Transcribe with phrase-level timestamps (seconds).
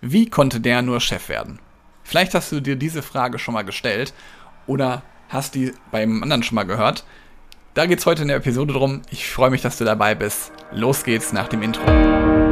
[0.00, 1.58] Wie konnte der nur Chef werden?
[2.04, 4.14] Vielleicht hast du dir diese Frage schon mal gestellt
[4.66, 7.04] oder hast die beim anderen schon mal gehört.
[7.74, 9.02] Da geht es heute in der Episode drum.
[9.10, 10.52] Ich freue mich, dass du dabei bist.
[10.72, 12.45] Los geht's nach dem Intro.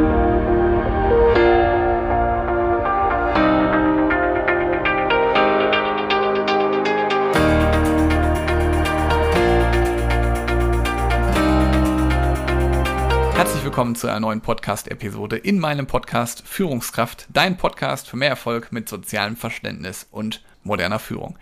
[13.34, 18.70] Herzlich willkommen zu einer neuen Podcast-Episode in meinem Podcast Führungskraft, dein Podcast für mehr Erfolg
[18.70, 21.36] mit sozialem Verständnis und moderner Führung.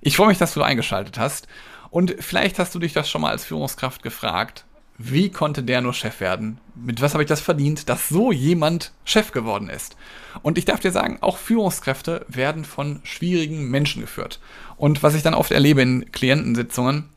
[0.00, 1.48] Ich freue mich, dass du eingeschaltet hast
[1.90, 4.66] und vielleicht hast du dich das schon mal als Führungskraft gefragt,
[4.98, 6.58] wie konnte der nur Chef werden?
[6.76, 9.96] Mit was habe ich das verdient, dass so jemand Chef geworden ist?
[10.42, 14.38] Und ich darf dir sagen, auch Führungskräfte werden von schwierigen Menschen geführt.
[14.76, 17.10] Und was ich dann oft erlebe in Klientensitzungen,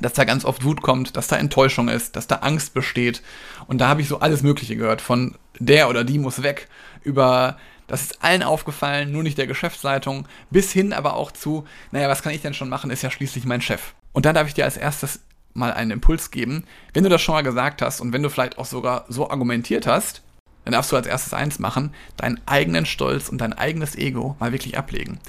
[0.00, 3.22] dass da ganz oft Wut kommt, dass da Enttäuschung ist, dass da Angst besteht.
[3.66, 6.68] Und da habe ich so alles Mögliche gehört, von der oder die muss weg,
[7.02, 12.08] über das ist allen aufgefallen, nur nicht der Geschäftsleitung, bis hin aber auch zu, naja,
[12.08, 13.94] was kann ich denn schon machen, ist ja schließlich mein Chef.
[14.12, 15.20] Und dann darf ich dir als erstes
[15.52, 16.64] mal einen Impuls geben.
[16.92, 19.86] Wenn du das schon mal gesagt hast und wenn du vielleicht auch sogar so argumentiert
[19.86, 20.22] hast,
[20.64, 24.52] dann darfst du als erstes eins machen, deinen eigenen Stolz und dein eigenes Ego mal
[24.52, 25.20] wirklich ablegen.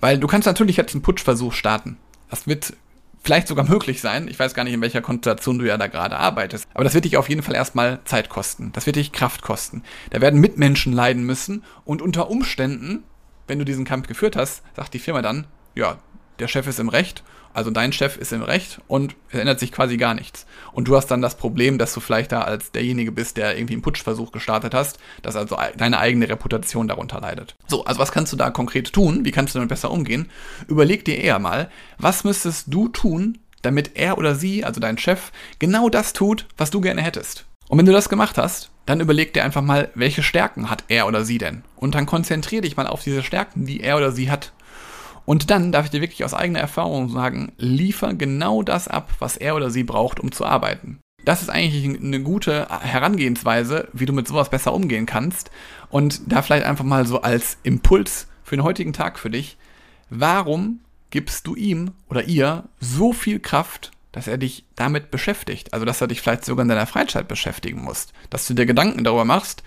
[0.00, 1.96] Weil du kannst natürlich jetzt einen Putschversuch starten.
[2.28, 2.74] Das wird
[3.22, 4.28] vielleicht sogar möglich sein.
[4.28, 6.66] Ich weiß gar nicht, in welcher Konstellation du ja da gerade arbeitest.
[6.74, 8.72] Aber das wird dich auf jeden Fall erstmal Zeit kosten.
[8.72, 9.82] Das wird dich Kraft kosten.
[10.10, 13.04] Da werden Mitmenschen leiden müssen und unter Umständen,
[13.46, 15.98] wenn du diesen Kampf geführt hast, sagt die Firma dann, ja,
[16.40, 19.72] der Chef ist im Recht also dein Chef ist im Recht und es ändert sich
[19.72, 20.46] quasi gar nichts.
[20.72, 23.74] Und du hast dann das Problem, dass du vielleicht da als derjenige bist, der irgendwie
[23.74, 27.56] einen Putschversuch gestartet hast, dass also deine eigene Reputation darunter leidet.
[27.66, 29.24] So, also was kannst du da konkret tun?
[29.24, 30.30] Wie kannst du damit besser umgehen?
[30.68, 35.32] Überleg dir eher mal, was müsstest du tun, damit er oder sie, also dein Chef,
[35.58, 37.46] genau das tut, was du gerne hättest.
[37.68, 41.06] Und wenn du das gemacht hast, dann überleg dir einfach mal, welche Stärken hat er
[41.06, 41.62] oder sie denn?
[41.76, 44.52] Und dann konzentriere dich mal auf diese Stärken, die er oder sie hat.
[45.24, 49.36] Und dann darf ich dir wirklich aus eigener Erfahrung sagen, liefer genau das ab, was
[49.36, 50.98] er oder sie braucht, um zu arbeiten.
[51.24, 55.50] Das ist eigentlich eine gute Herangehensweise, wie du mit sowas besser umgehen kannst.
[55.90, 59.56] Und da vielleicht einfach mal so als Impuls für den heutigen Tag für dich.
[60.08, 60.80] Warum
[61.10, 65.72] gibst du ihm oder ihr so viel Kraft, dass er dich damit beschäftigt?
[65.72, 68.08] Also, dass er dich vielleicht sogar in deiner Freizeit beschäftigen muss.
[68.30, 69.62] Dass du dir Gedanken darüber machst,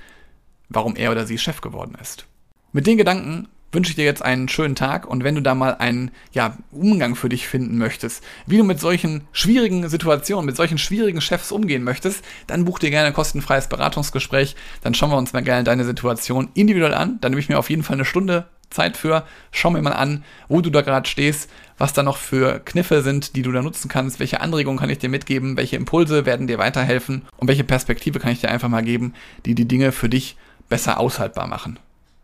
[0.69, 2.25] warum er oder sie Chef geworden ist.
[2.71, 5.75] Mit den Gedanken wünsche ich dir jetzt einen schönen Tag und wenn du da mal
[5.75, 10.77] einen ja, Umgang für dich finden möchtest, wie du mit solchen schwierigen Situationen, mit solchen
[10.77, 14.55] schwierigen Chefs umgehen möchtest, dann buch dir gerne ein kostenfreies Beratungsgespräch.
[14.81, 17.19] Dann schauen wir uns mal gerne deine Situation individuell an.
[17.21, 19.25] Dann nehme ich mir auf jeden Fall eine Stunde Zeit für.
[19.51, 23.35] Schau mir mal an, wo du da gerade stehst, was da noch für Kniffe sind,
[23.35, 26.57] die du da nutzen kannst, welche Anregungen kann ich dir mitgeben, welche Impulse werden dir
[26.57, 29.13] weiterhelfen und welche Perspektive kann ich dir einfach mal geben,
[29.45, 30.37] die die Dinge für dich
[30.69, 31.79] besser aushaltbar machen.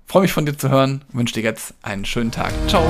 [0.09, 2.51] Freue mich von dir zu hören, wünsche dir jetzt einen schönen Tag.
[2.67, 2.83] Ciao.